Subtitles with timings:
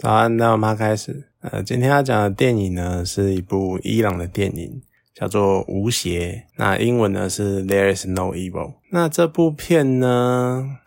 [0.00, 1.28] 早安，那我们开始。
[1.40, 4.80] 呃，今天要讲的电影呢，是一部伊朗的电影，
[5.14, 6.46] 叫做《无邪》。
[6.56, 8.76] 那英文呢是 There is no evil。
[8.92, 10.78] 那这部片呢，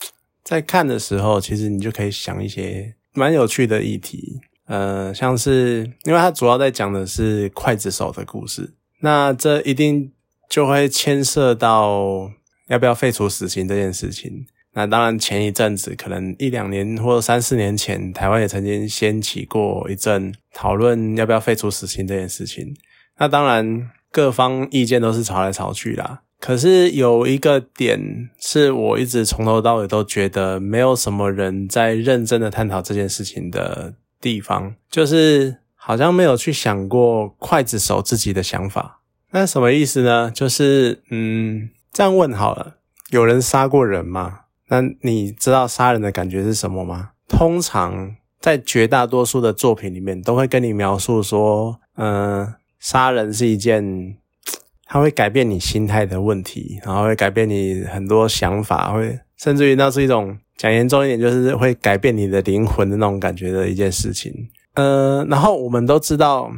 [0.44, 4.41] 在看的时候，其实你就可以想一些蛮有趣的议题。
[4.65, 10.12] 呃，像是因为它主要在讲的是刽子手的故事，那这一定
[10.50, 12.32] 就会牵涉到
[12.68, 14.48] 要不要废除死刑这件事情。
[14.76, 22.75] 那当然，前一阵子可能一两年或者三四年前，台湾也曾经掀起过一阵讨论要不要废除死刑这件事情。
[23.20, 26.21] 那当然，各方意见都是吵来吵去啦。
[26.39, 39.01] 可是有一个点是我一直从头到尾都觉得没有什么人在认真的探讨这件事情的地方，就是好像没有去想过刽子手自己的想法。
[39.31, 40.29] 那什么意思呢？
[40.31, 42.77] 就是嗯，这样问好了，
[43.12, 44.41] 有人杀过人吗？
[44.70, 47.12] 那你知道杀人的感觉是什么吗？
[47.27, 54.18] 通常在绝大多数的作品里面，都会跟你描述说，嗯，杀人是一件，
[54.85, 64.34] 它会改变你心态的问题，然后会改变你很多想法，会甚至于那是一种讲严重一点，就是会改变你的灵魂的那种感觉的一件事情。
[64.76, 66.52] 呃，然后我们都知道，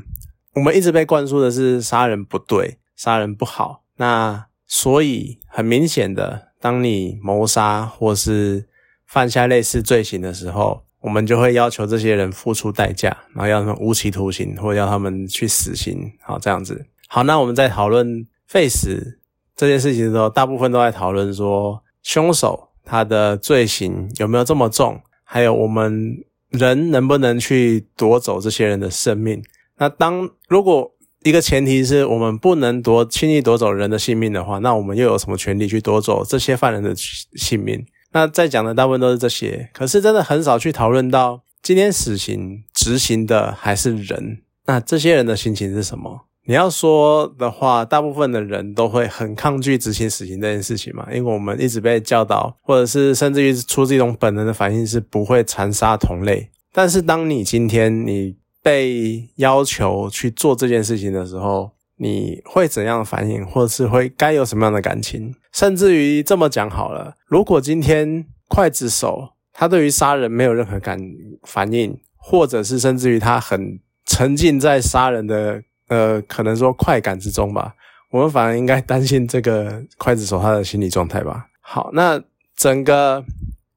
[0.53, 6.49] 我们一直被灌输的是杀人不对，杀人不好，那所以很明显的。
[6.65, 8.65] 当你谋杀或是
[9.05, 16.11] 犯下类似罪行的时候，我们就会要求这些人付出代价，然后要他们无期徒刑，或者要他们去死刑。
[16.23, 16.87] 好，这样子。
[17.07, 19.19] 好，那我们在讨论废死
[19.55, 26.17] 这件事情的时候，大部分都在讨论说凶手他的罪行有没有这么重，还有我们
[26.49, 29.43] 人能不能去夺走这些人的生命。
[29.77, 30.94] 那当如果
[31.25, 37.83] 一个前提是我们不能夺轻易夺走人的性命的话，那我们又有什么权利去夺走这些犯人的性命？
[38.11, 46.27] 那在讲的大部分都是这些，可是真的很少去讨论到今天死刑执行的还是人，那这些人的心情是什么？
[46.45, 56.51] 你要说的话，大部分的人都会很抗拒执行死刑这件事情嘛，因为我们一直被教导，或者是甚至于出自一种本能的反应是不会残杀同类。
[56.71, 58.35] 但是当你今天你。
[58.65, 65.35] 被要求去做这件事情的时候，你会怎样反应，或者是会该有什么样的感情？
[65.53, 70.99] 甚至于这么讲好了，如果今天刽子手他对于杀人没有任何感
[71.43, 77.75] 反应，或者是甚至于他很沉浸在杀人的呃，可能说快感之中吧，
[78.09, 81.45] 我们反而应该担心这个刽子手他的心理状态吧。
[81.61, 82.19] 好，那
[82.55, 83.23] 整个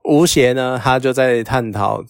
[0.05, 2.03] 吴邪呢，他就在探讨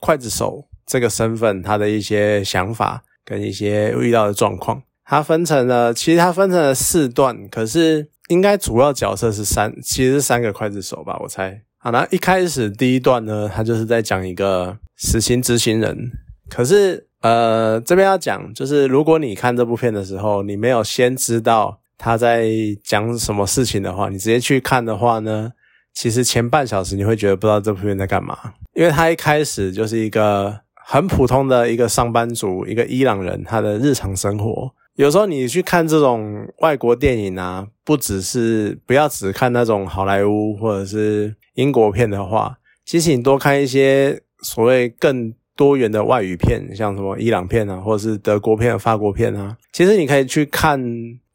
[0.00, 0.66] 刽子手。
[0.86, 11.62] 这个身份，他的一些想法跟一些遇到的状况，它分成了，其实它分成了四段，可是应该主要角色是三，其实是三个刽子手吧，我猜。
[11.78, 16.10] 好，那一开始第一段呢，他就是在讲一个死刑执行人，
[16.48, 22.48] 可是呃，这边要讲，就是如果你看这部片的时候，你没有先知道他在
[22.82, 25.52] 讲什么事情的话，你直接去看的话呢，
[25.94, 28.36] 其实前半小时你会觉得不知道这部片在干嘛，
[28.74, 30.60] 因为他一开始就是一个。
[30.92, 34.74] 很普通的一个上班族，一个伊朗人，他的日常生活。
[34.96, 50.78] 有时候你去看这种外国电影啊，不只是不要只看那种好莱坞或者是英国片的话，其实你多看一些所谓更多元的外语片，像什么伊朗片啊，或者是德国片、法国片啊，其实你可以去看，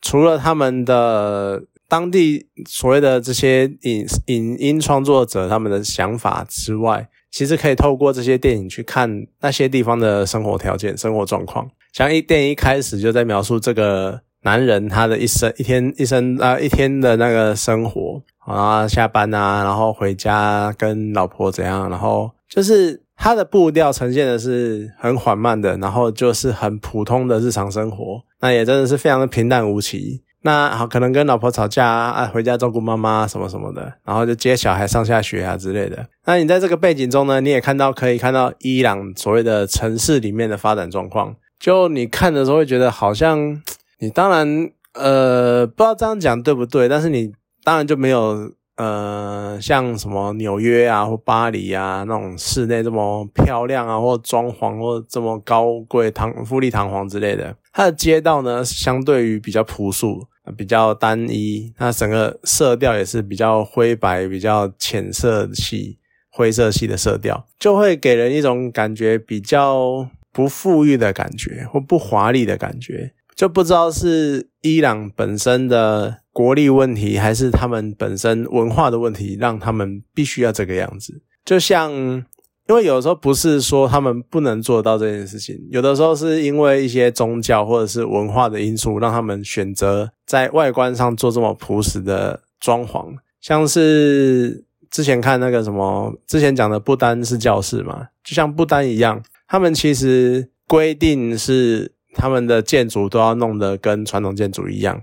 [0.04, 7.10] 除了他们的当地所谓的这些影影音创作者他们的想法之外。
[7.38, 11.70] 其实可以透过这些电影去看那些地方的生活条件、生活状况。
[11.94, 30.24] 像一电影一开始就在描述这个男人他的一生、一天、一生啊一天的那个生活啊，下班啊，然后回家跟老婆怎样，然后就是他的步调呈现的是很缓慢的，然后就是很普通的日常生活，那也真的是非常的平淡无奇。
[30.48, 36.08] 那好，可能跟老婆吵架啊，啊回家照顾妈妈什么什么的，然后就接小孩上下学啊之类的。
[36.26, 41.36] 那你在这个背景中呢，你也看到可以看到伊朗所谓的城市里面的发展状况。
[41.60, 43.62] 就你看的时候会觉得好像，
[44.00, 47.34] 你当然呃不知道这样讲对不对，但是你
[47.66, 57.54] 当然就没有呃像什么纽约啊或巴黎啊那种室内这么漂亮啊，或装潢或这么高贵堂富丽堂皇之类的。
[57.74, 60.26] 它的街道呢，相对于比较朴素。
[60.56, 65.98] 比较单一，那整个色调也是比较灰白、比较浅色系、
[66.30, 73.14] 灰色系的色调，就会给人一种感觉比较不富裕的感觉，或不华丽的感觉。
[73.36, 81.22] 就不知道是伊朗本身的国力问题，还是他们本身文化的问题，让他们必须要这个样子。
[81.46, 82.26] 就像
[82.70, 105.02] 因为有的时候不是说他们不能做到这件事情，有的时候是因为一些宗教或者是文化的因素，让他们选择在外观上做这么朴实的装潢，像是之前看那个什么，之前讲的不丹是教室嘛，就像不丹一样，他们其实规定是他们的建筑都要弄得跟传统建筑一样，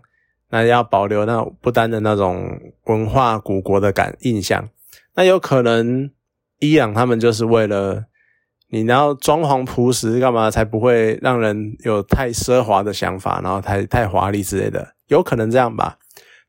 [0.51, 4.69] 那要保留那不丹的那种文化古国的感印象，
[5.15, 6.11] 那有可能。
[6.71, 8.05] 伊朗他们就是为了
[8.71, 15.99] 你然后装潢朴实干嘛，才不会让人有太奢华的想法，然后太太华丽之类的，有可能这样吧。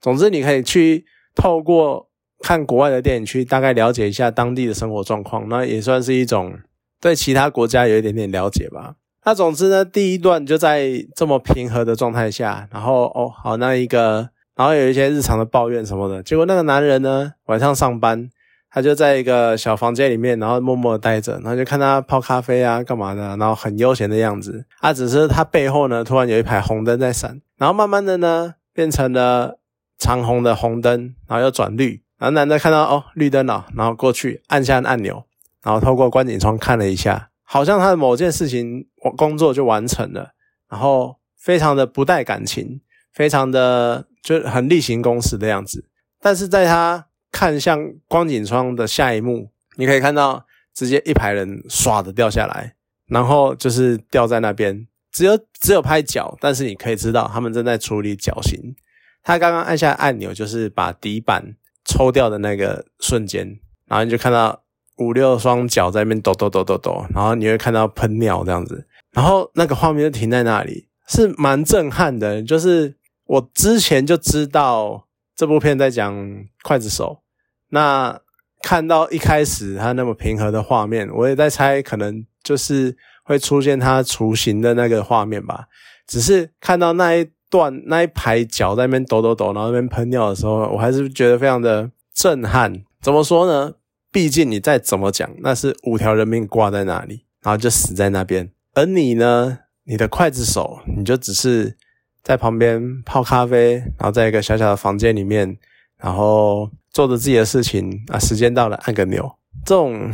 [0.01, 2.09] 总之，你可以去透过
[2.39, 6.57] 看国外的电影，去大概了解一下当地的生活状况，那也算是一种
[6.99, 8.95] 对其他国家有一点点了解吧。
[9.23, 18.29] 那总之呢，第一段就在这么平和的状态下，然后哦好，那一个，然后有一些日常的抱怨什么的，结果那个男人呢，晚上上班。
[18.75, 24.65] 他就在一个小房间里面，然后默默的待着，然后就看他泡咖啡啊，干嘛的，然后很悠闲的样子。
[24.81, 29.59] 啊，只是他背后呢，突然有一排红灯在闪，然后慢慢的呢，变成了
[29.97, 32.03] 长红的红灯，然后又转绿。
[32.17, 35.23] 然后男的看到哦，绿灯了，然后过去按下按钮，
[35.63, 38.85] 然后透过观景窗看了一下，好像他的某件事情
[39.15, 40.31] 工作就完成了，
[40.69, 42.81] 然后非常的不带感情，
[43.13, 45.85] 非常的就很例行公事的样子。
[46.19, 52.75] 但是在他看向光景窗的下一幕，你可以看到直接一排人唰的掉下来，
[53.07, 58.73] 然后就是掉在那边，只有只有拍脚，但是你可以知道他们正在处理脚型。
[59.21, 64.63] 他刚刚按下按钮，就是把底板抽掉的那个瞬间，然后你就看到
[64.99, 72.41] 五六双脚在那边抖抖抖抖抖，然后你会看到喷尿这样子，然后那个画面就停在那里，是蛮震撼的。
[72.41, 72.95] 就是
[73.25, 75.05] 我之前就知道
[75.35, 76.15] 这部片在讲
[76.63, 77.23] 刽子手。
[77.69, 78.19] 那
[78.61, 85.67] 看到一开始他那么平和的画面，我也在猜，可能就是会出现他雏形的那个画面吧。
[86.07, 92.83] 只是看到那一段那一排脚在那边抖抖抖，然后那边喷尿的时候，我还是觉得非常的震撼。
[93.01, 93.73] 怎么说呢？
[94.11, 98.49] 毕竟你再怎么讲，那是五条人命挂在那里，然后就死在那边。
[98.73, 101.75] 而你呢，你的刽子手，你就只是
[102.23, 105.57] 在旁边泡咖啡，然后在一个小小的房间里面，
[105.97, 106.71] 然后。
[106.95, 110.09] 做着自己的事情啊，时间到了按个钮，这种，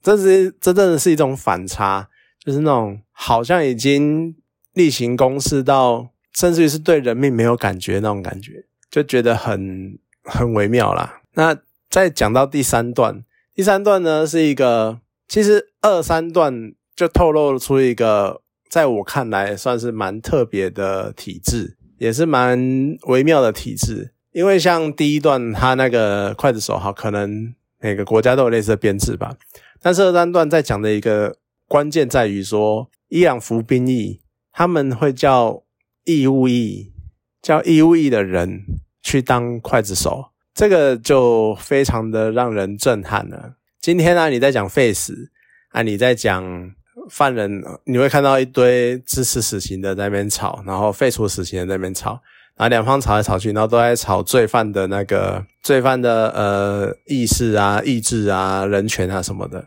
[0.00, 4.36] 这是真正的是一种反差，就是那种好像已经
[4.74, 11.22] 例行公事到，甚至于是对人命没有感觉那种感觉，就觉得很很微妙啦。
[11.32, 11.56] 那
[11.90, 24.13] 再讲到第三段，第三段呢是一个，其实二三段就透露出一个，在我看来算是蛮特别的体质，也是蛮微妙的体质。
[24.34, 29.36] 因为像第一段，他那个刽子手哈，可能每个国家都有类似的编制吧。
[29.80, 31.36] 但是二三段在讲的一个
[31.68, 34.20] 关键在于说，伊朗服兵役，
[34.52, 35.62] 他们会叫
[36.02, 36.92] 义务役，
[37.40, 38.64] 叫义务役的人
[39.00, 43.54] 去当刽子手，这个就非常的让人震撼了。
[43.80, 45.30] 今天呢，你在讲废死
[45.68, 46.72] 啊，你在讲
[47.08, 52.20] 犯人，你会看到一堆支持死刑的在那边吵，然后废除死刑的在那边吵。
[52.56, 59.66] 然后两方吵来吵去，然后都在吵罪犯的那个罪犯的呃意识啊、意志啊、人权啊什么的。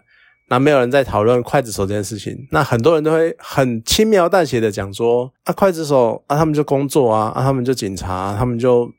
[0.50, 2.48] 那没有人在讨论刽子手这件事情。
[2.52, 8.90] 那很多人都会很轻描淡写的讲说啊，刽子手啊，他们就工作啊，啊，他们就警察，他们就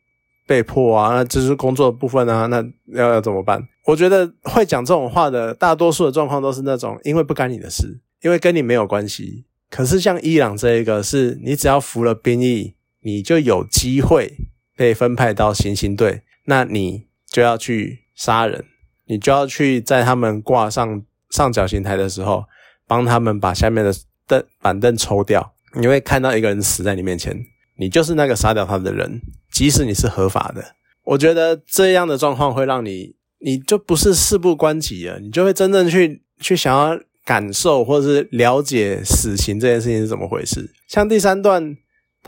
[0.47, 3.66] 被迫啊，那这是工作的部分啊，那要要怎么办？
[3.87, 9.47] 我觉得会讲这种话的大多数的状况都是那种，因为不干你的事，因为跟你没有关系。
[9.71, 12.75] 可是像伊朗这一个，是你只要服了兵役。
[13.00, 14.37] 你就有机会
[14.76, 18.64] 被分派到行刑队，那你就要去杀人，
[19.07, 22.45] 你就要去在他们挂上上绞刑台的时候，
[22.87, 23.95] 帮他们把下面的
[24.26, 25.55] 凳板凳抽掉。
[25.75, 27.38] 你会看到一个人死在你面前，
[27.76, 29.21] 你就是那个杀掉他的人，
[29.52, 30.75] 即使你是合法的。
[31.05, 40.73] 我觉得这样的状况会让你，你就不是事不关己了，你就会真正去去想要感受或者是了解死刑这件事情是怎么回事。
[40.88, 41.76] 像第三段。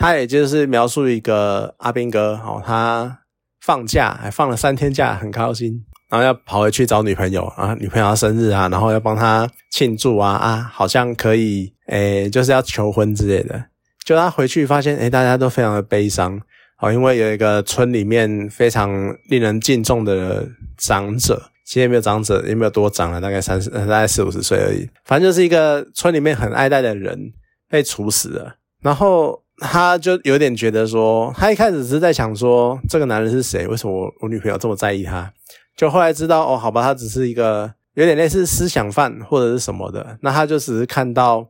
[0.01, 3.19] 他也就是描述一个阿兵哥，哦，他
[3.61, 13.63] 放假还放了三天假，很高兴，然后要跑回去找女朋友啊，女朋友生日啊，然后要帮他庆祝啊啊，好像可以，诶，就是要求婚之类的。
[14.03, 16.41] 就他回去发现，诶，大家都非常的悲伤，
[16.79, 18.91] 好，因为有一个村里面非常
[19.29, 27.35] 令人敬重的长者，其实也没有长者，也没有多长了，大概三十，大概四五十岁而已，反正就是一个村里面很爱戴的人
[27.69, 29.43] 被处死了，然后。
[29.61, 33.67] 他就有点觉得说，他一开始是在想说，这个男人是谁？
[33.67, 35.33] 为什么我我女朋友这么在意他？
[35.77, 41.49] 就后来知道，哦，好吧，他只是一个有点类似思想犯或者是什么的，那他就只是看到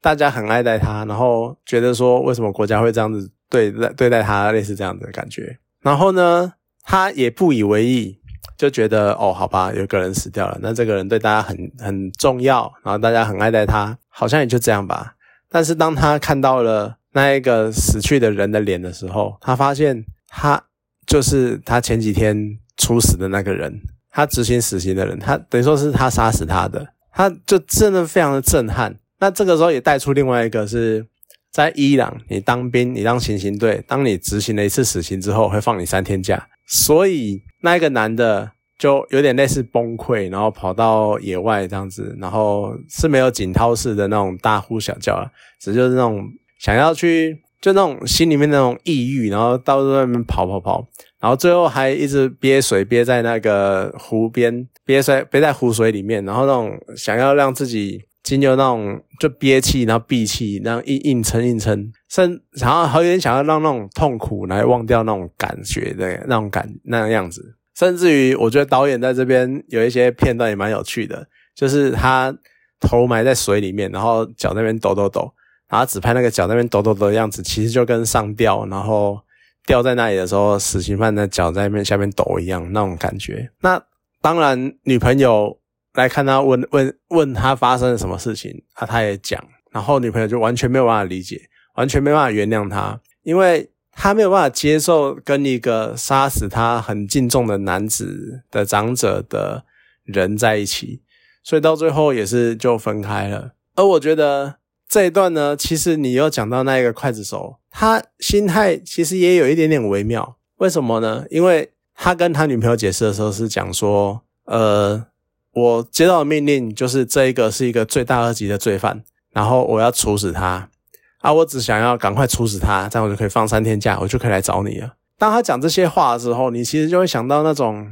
[0.00, 5.58] 大家很爱戴他，然后觉得说为什么国家会这样子对待对待他，类似这样的感觉。
[5.82, 8.18] 然后呢，他也不以为意，
[8.56, 15.14] 就觉得哦，好吧，有个人死掉了，那这个人对大家很很重要，然后大家很爱戴他，好像也就这样吧。
[15.50, 20.62] 但是当他看到了那一个死去的人的脸的时候，他发现他
[21.06, 23.80] 就是他前几天处死的那个人。
[24.10, 28.96] 他执行死刑的人，他等于说是他杀死他的，他就真的非常的震撼。
[29.20, 31.06] 那这个时候也带出另外一个是
[31.52, 36.48] 在伊朗，你当兵，你当行刑队，当你执行了一次死刑之后，会放你三天假。
[36.66, 46.26] 所以那一个男的就有点类似崩溃，然后跑到野外这样子，然后是没有锦涛式的那种大呼小叫了，只就是那种
[46.58, 50.86] 想要去，就那种心里面那种抑郁，然后到外面跑跑跑。
[51.20, 72.32] 然后最后还一直憋水，憋在那个湖边，憋在憋在湖水里面，然后那种想要让自己经由那种就憋气，然后闭气，然后硬硬撑硬撑，甚然后还有点想要让那种痛苦来忘掉那种感觉的那种感那个样子，甚至于我觉得导演在这边有一些片段也蛮有趣的，就是他
[72.78, 75.32] 头埋在水里面，然后脚那边抖抖抖，
[75.68, 79.20] 然后只拍那个脚那边抖抖抖的样子，其实就跟上吊，然后。
[79.66, 83.50] 吊在那里的时候，死刑犯的脚在那边下面抖一样那种感觉。
[83.60, 83.78] 那
[84.22, 85.58] 当然，女朋友
[85.92, 99.64] 来看他，问问问他发生了什么事情，啊，他也讲，然后女朋友就完全没有办法理解，完全没办法原谅他，因为他没有办法接受跟一个杀死他很敬重的男子的长者的
[100.04, 101.02] 人在一起，
[101.44, 103.52] 所以到最后也是就分开了。
[103.74, 104.54] 而我觉得。
[104.88, 110.36] 这一段呢，其实你又讲到那一个刽子手，他心态其实也有一点点微妙。
[110.56, 111.26] 为什么呢？
[111.28, 115.04] 因为他跟他女朋友解释的时候是讲说，呃，
[115.52, 119.02] 我接到的命令就是这一个是一个罪大恶极的罪犯，
[119.32, 120.70] 然后我要处死他
[121.18, 124.94] 啊，我只想要赶快处死他，这样我就可以放三天假，我就可以来找你了。
[125.18, 127.86] 当他讲这些话的时候，你其实就会想到那种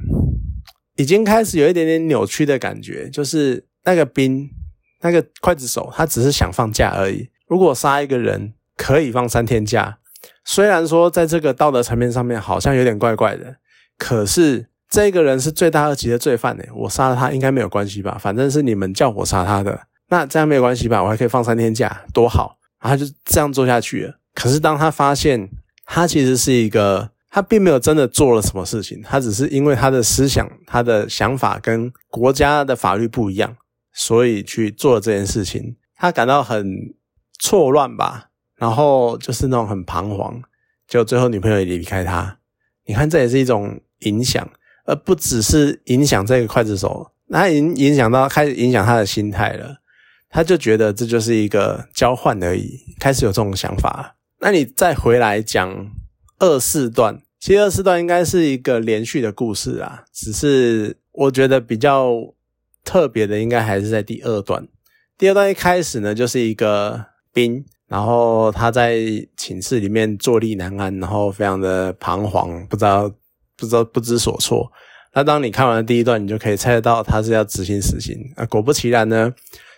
[0.96, 4.48] 已经开始有一点点扭曲的感觉，就是那个兵。
[5.06, 7.28] 那个刽子手，他只是想放假而已。
[7.46, 9.98] 如果杀一个人可以放三天假，
[10.44, 13.56] 虽然说在这个道德层面上面好像有点怪怪的，
[13.96, 18.18] 可是这个人是罪大恶极的罪犯呢，我杀了他应该没有关系吧？
[18.20, 21.02] 反正是你们叫我杀他的，那这样没有关系吧？
[21.02, 22.56] 我还可以放三天假，多好！
[22.80, 24.14] 然后就这样做下去了。
[24.34, 25.48] 可是当他发现
[25.84, 33.56] 他其实是一个，他并没有真的做了什么事情，他只是因为他的思想、他的想法跟国家的法律不一样。
[33.98, 36.94] 所以去做这件事情，他感到很
[37.38, 40.42] 错乱吧，然后就是那种很彷徨，
[40.86, 42.38] 就最后女朋友也离开他。
[42.84, 44.46] 你看，这也是一种影响，
[44.84, 49.78] 而不只是影响这个刽子手，那已经影响到开始影响他的心态了。
[50.28, 54.16] 他就觉得这就是一个交换而已，开始有这种想法。
[54.40, 55.90] 那你再回来讲
[56.38, 62.35] 二四段，其实二四段应该是一个连续的故事啊，只是我觉得比较。
[62.86, 64.66] 特别的应该还是在第二段。
[65.18, 68.96] 第二段一开始呢，就是一个兵，然后他在
[69.36, 73.10] 寝室里面坐立难安，然后非常的彷徨，不知道
[73.56, 74.70] 不知道不知所措。
[75.12, 78.16] 那当你看完第一段，你就可以猜得到他是要执行死刑。
[78.36, 79.32] 啊，果不其然呢，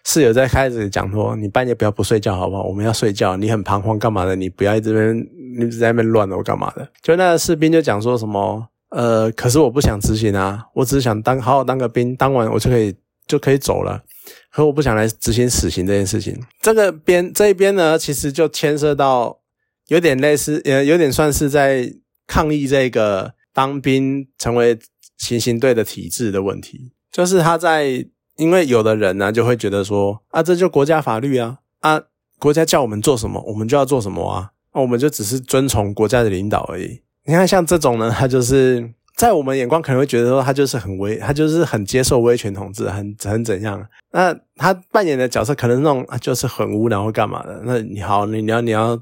[0.05, 2.65] 室友在开始讲说：“你半夜不要不睡觉，好不好？
[2.65, 3.37] 我们要睡觉。
[3.37, 4.35] 你很彷徨干嘛的？
[4.37, 5.17] 你不要一直边
[5.59, 8.69] 你在那边乱了，我干嘛的？”就那个士兵就讲说什么。
[8.91, 12.95] 呃，可是我不想执行啊，我只是想当好好当个兵，当完我就可以
[13.27, 14.03] 就可以走了。
[14.51, 16.39] 可我不想来执行死刑这件事情。
[16.63, 19.41] 这个边这一边呢，其实就牵涉到
[19.89, 21.93] 有点类似，呃，有点算是在
[22.27, 24.79] 抗议这个当兵成为
[25.19, 26.93] 行刑队的体制的问题。
[27.11, 32.01] 就是他在，因为有的人呢就会觉得说，啊，这就国家法律啊，啊，
[32.39, 37.01] 国家叫我们做什么，我们就要做什么啊，那我们就只是遵从国家的领导而已。
[37.29, 43.87] 你看，像这种呢，他就是在我们眼光可能会觉得说，他就是很威，他就是很接受威权统治，很很怎样。
[44.13, 47.61] 那他扮演的角色可能那种就是很无聊或干嘛的。
[47.67, 48.99] 那你好，你你要你要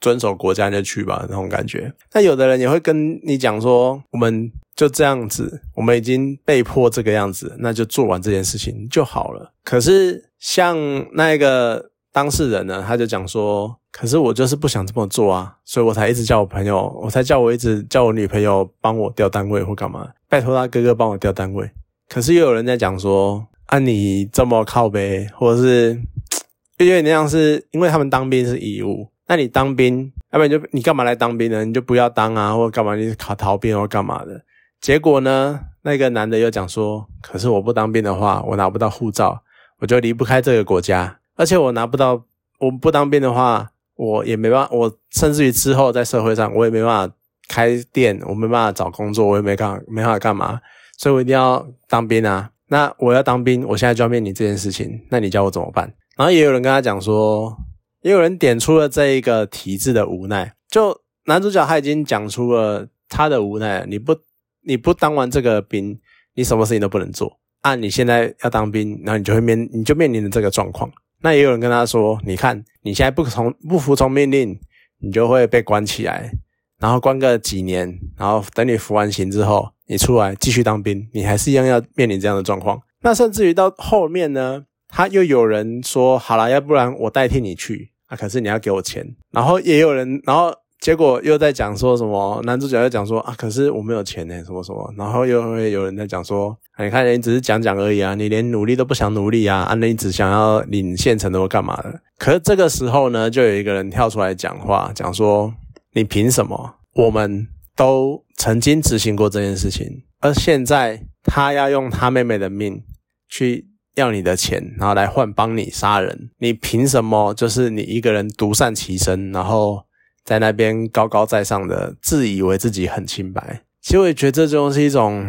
[0.00, 1.92] 遵守国家就去吧，那种感觉。
[2.14, 9.52] 那有的人也会跟你讲说，我们就这样子，我们已经被迫这个样子，那就做完这件事情就好了。
[9.62, 10.78] 可是像
[11.12, 11.90] 那个。
[12.16, 21.70] 当事人呢，他就讲说：“可是我就是不想这么做啊，所以我才一直叫我朋友，我才叫我一直叫我女朋友帮我调单位或干嘛，拜托他哥哥帮我调单位。
[22.08, 26.00] 可是又有人在讲说，啊，你这么靠背，或者是
[26.80, 31.66] 因为那样是因为他们当兵是义务，那你当兵，要不然就你干嘛来当兵呢？
[31.66, 32.96] 你就不要当啊，或干嘛？
[32.96, 34.40] 你考逃兵或干嘛的？
[34.80, 39.42] 结果呢，那个男的又讲说，可是我不当兵的话，我拿不到护照，
[39.80, 42.24] 我就离不开这个国家，而且我拿不到，
[42.58, 47.14] 我不当兵的话，我也没办法，我甚至于之后在社会上，我也没办法
[47.48, 50.60] 开店，我没办法找工作，我也没干，没办法干嘛，
[50.98, 52.50] 所以我一定要当兵啊。
[52.68, 55.92] 那我要当兵，我现在就要面临这件事情，那你叫我怎么办？
[56.16, 57.56] 然后也有人跟他讲说，
[58.02, 60.54] 也有人点出了这一个体制的无奈。
[60.68, 64.16] 就男主角他已经讲出了他的无奈，你不
[64.62, 66.00] 你不当完这个兵，
[66.34, 67.38] 你什么事情都不能做。
[67.60, 70.90] 按你现在要当兵，然后你就会面你就面临着这个状况。
[71.22, 74.58] 那也有人跟他说，你看你现在不从不服从命令，
[75.00, 76.30] 你就会被关起来，
[76.78, 82.80] 然后关个几年，然后等你服完刑之后，你出来继续当兵，你还是一样要面临这样的状况。
[83.02, 84.64] 那甚至于到后面呢？
[84.88, 89.04] 他又有人说好了，要不然我代替你去啊，可是你要给我钱。
[89.32, 90.54] 然后也有人，然后
[90.86, 94.94] 结果又在讲说什么，男主角又讲说啊，可是我没有钱呢，什么什么。
[94.96, 102.00] 然后又会有人在讲说，你看你只是讲讲而已啊，你连努力都不想努力啊，啊，你只想要领现成的或干嘛的。
[102.18, 105.52] 可是这个时候呢，就有一个人跳出来讲话，讲说
[105.94, 106.76] 你凭什么？
[106.94, 112.80] 我们都曾经执行过这件事情，而现在他要用他妹妹的命
[113.28, 113.66] 去。
[113.96, 117.32] 要你的钱，然后来换帮你杀人，你凭什么？
[117.32, 119.85] 就是你一个人独善其身，然后
[120.26, 123.62] 在那边高高在上的，自以为自己很清白。
[123.80, 125.24] 其实我也觉得这就是一种，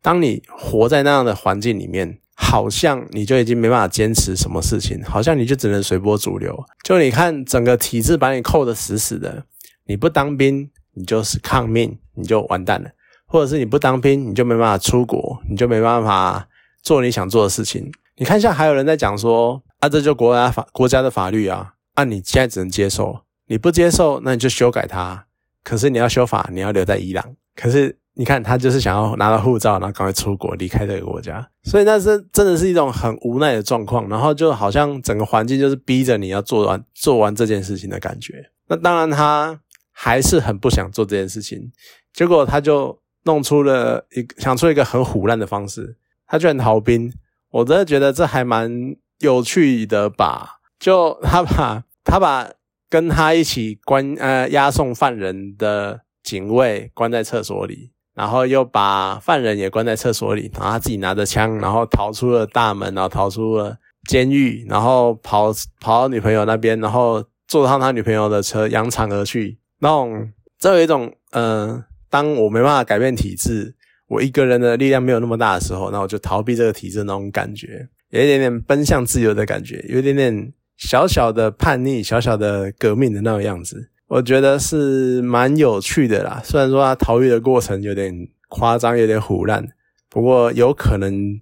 [0.00, 6.56] 当你活在那样的环境里面，好像你就已经没办法坚持什么事情，好像你就只能随波逐流。
[6.84, 9.44] 就你看整个体制把你扣得死死的，
[9.86, 12.88] 你不当兵，你就是抗命，你就完蛋了；
[13.26, 16.48] 或者是你不当兵，你就没办法出国，你就没办法。
[16.80, 25.26] 做你想做的事情，你看一下，还有人在讲说啊，这就国家法国家的法律啊，啊，你现在只能接受，你不接受，那你就修改它。
[25.64, 27.34] 可是你要修法，你要留在伊朗。
[27.54, 31.46] 可是你看，他就是想要拿到护照，然后赶快出国，离开这个国家。
[31.64, 38.50] 所以那是真的是一种很无奈的状况，然后就好像整个环境就是逼着你要做完做完这件事情的感觉。
[38.68, 39.60] 那当然他
[39.92, 41.70] 还是很不想做这件事情，
[42.12, 45.96] 结果他就弄出了一个想出一个很虎烂的方式。
[46.26, 47.12] 他居然逃兵，
[47.50, 48.70] 我真的觉得这还蛮
[49.18, 50.60] 有趣的吧？
[50.78, 52.50] 就他把 他把
[52.88, 63.76] 跟他一起关呃押送犯人的警卫关在厕所里，然后又把犯人也关在厕所里，然后他自己拿着枪，然后逃出了大门，然后逃出了
[64.08, 69.58] 监狱，然后跑跑到女朋友那边，然后坐上他女朋友的车扬长而去。
[69.80, 73.74] 那种这有一种呃，当我没办法改变体质。
[74.08, 86.40] 我一个人的力量没有那么大的时候，那我就逃避这个体制那种感觉，有一点点奔向自由的感觉，有一点点小小的叛逆、小小的革命的那种样子，我觉得是蛮有趣的啦。
[86.42, 89.66] 虽然说他逃狱的过程有点夸张，有点胡乱，
[90.08, 91.38] 不过有可能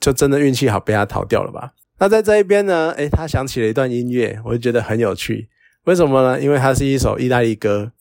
[0.00, 1.72] 就真的运气好被他逃掉了吧。
[2.00, 5.48] 那在这一边呢，诶，他想起了一段音乐，我就觉得很有趣。
[5.84, 6.40] 为什么呢？
[6.40, 7.92] 因为它是一首意大利歌。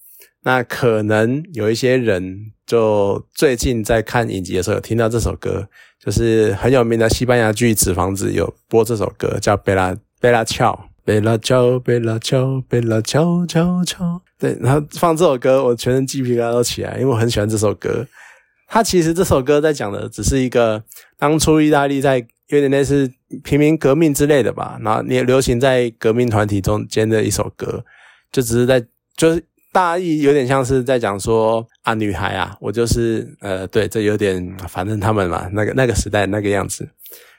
[0.43, 5.67] 那可能有一些人就最近在看影集的时候有听到这首歌，
[6.01, 14.05] 就是很有名的西班牙剧《纸房子》有播这首歌，叫《贝拉贝拉乔贝拉乔贝拉乔贝拉乔乔乔》。
[14.37, 18.05] 对，然后放这首歌，我全身鸡皮疙瘩都起来，因为我很喜欢这首歌。
[18.67, 20.83] 它其实这首歌在讲的只是一个
[21.17, 22.17] 当初意大利在
[22.49, 23.11] 有点类似
[23.43, 27.83] 平民革命之类的吧，然后也流行在革命团体中间的一首歌，
[28.31, 29.43] 就只是在就是。
[29.71, 36.89] 大意有点像是在讲说啊，女孩啊，我就是呃，对，这有点反正他们嘛，那个那个时代那个样子，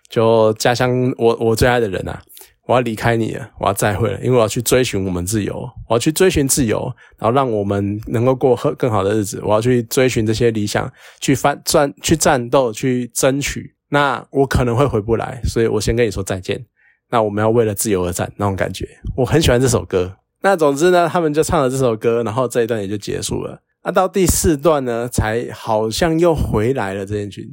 [0.08, 2.22] 就家乡我我最爱的人啊，
[2.70, 6.80] 我要离开你了，我要再会了，因为我要去追寻我们自由，我要去追寻自由，
[7.18, 16.64] 然后让我们能够过更好的日子，我要去追寻这些理想，去翻战去战斗去争取，那我可能会回不来，所以我先跟你说再见，
[17.10, 20.14] 那我们要为了自由而战那种感觉，我很喜欢这首歌。
[20.42, 23.60] 那总之呢，他们就唱了这首歌，然后这一段也就结束了。
[23.82, 27.44] 那到第四段呢，才好像又回来了这件群。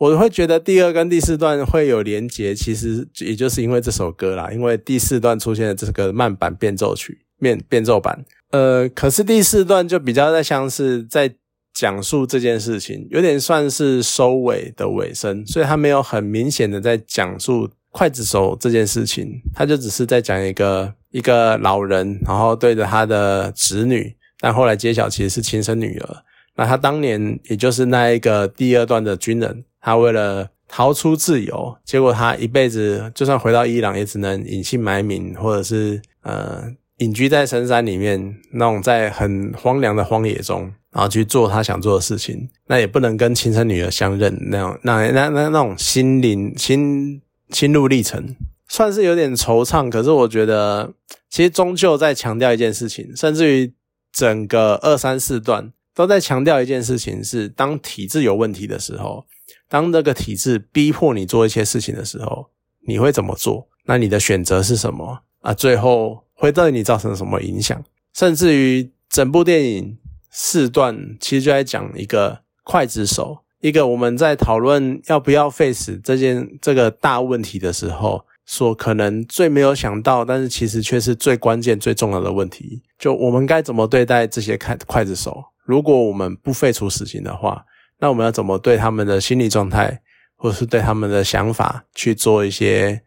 [0.00, 4.50] 我会觉得第二跟第四段会有连结，其实也就是因为这首歌啦。
[4.50, 8.24] 因为第四段出现了这个慢板变奏曲，变变奏版。
[8.50, 11.30] 呃，可是第四段就比较在像是在
[11.74, 20.94] 讲述这件事情，有点算是收尾的尾声，所以他没有很明显的在讲述刽子手这件事情，他就只是在讲一个。
[21.12, 26.16] 一个老人，然后对着他的侄女，但后来揭晓其实是亲生女儿。
[26.54, 36.64] 那他当年也就是那一个第二段的军人，他为了逃出自由，结果他一辈子就算回到伊朗，也只能隐姓埋名，或者是呃
[36.98, 40.72] 隐居在深山里面，那种在很荒凉的荒野中。
[40.92, 48.34] 然后去做他想做的事情，那也不能跟亲生女儿相认那种，那那那那种心灵心心路历程，
[48.66, 49.88] 算是有点惆怅。
[49.88, 50.92] 可是我觉得，
[51.28, 53.72] 其实终究在强调一件事情，甚至于
[54.12, 59.24] 整个二三四段都在强调一件事情：是当体制有问题的时候，
[59.70, 62.50] 当这个体制逼迫你做一些事情的时候，
[62.86, 63.68] 你会怎么做？
[63.84, 65.54] 那你的选择是什么啊？
[65.54, 67.82] 最后会对你造成什么影响？
[68.12, 69.96] 甚至于整部电影
[70.30, 82.82] 四段其实就在讲一个刽子手，一个我们在讨论要不要 face 这件这个大问题的时候，说可能最没有想到，但是其实却是最关键、最重要的问题。
[82.98, 85.44] 就我们该怎么对待这些刽刽子手？
[85.64, 87.64] 如果我们不废除死刑的话，
[88.00, 90.00] 那我们要怎么对他们的心理状态，
[90.36, 93.02] 或者是对他们的想法去做一些？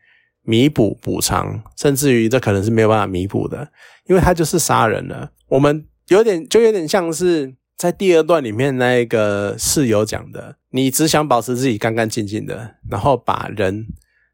[0.45, 3.65] 弥补补偿，甚至于这可能是没有办法弥补的，
[4.07, 5.31] 因为他就是杀人了。
[5.47, 13.87] 我们有点就有点像是在第二段里面那个室友讲的，你只想保持自己干干净净的，然后把人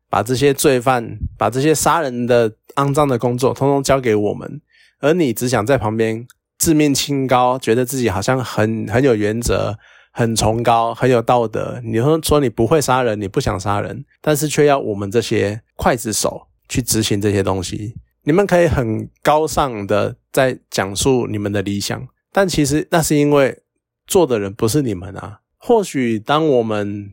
[0.10, 4.60] 把这些罪犯、把这些杀人的肮脏的工作通通交给我们，
[5.02, 6.26] 而你只想在旁边
[6.58, 9.78] 自命清高，觉得自己好像很很有原则。
[10.20, 11.80] 很崇高，很有道德。
[11.82, 17.96] 你说说你不会杀人，你不想杀人，但是却要我们这些刽子手去执行这些东西。
[18.24, 23.60] 你们可以很高尚的在讲述你们的理想，但其实那是因为
[24.08, 25.40] 做的人不是你们啊。
[25.58, 27.10] 或许当我们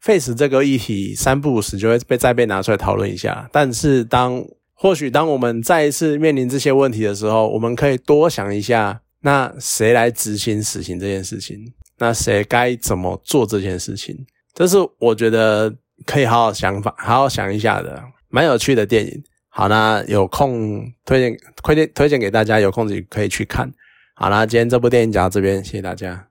[0.00, 11.72] face 这个议题三不五时就会被再被拿出来讨论一下，但是当或许当我们再一次面临这些问题的时候，我们可以多想一下，那谁来执行死刑这件事情？
[12.00, 14.16] 那谁该怎么做这件事情？
[14.54, 15.72] 这是我觉得
[16.06, 19.22] 可以好好想法，好好想一下的，蛮有趣的电影。
[19.50, 23.70] 好，那有空推荐推荐推荐给大家，有空自己可以去看。
[24.14, 26.29] 好啦，今天这部电影讲到这边，谢谢大家。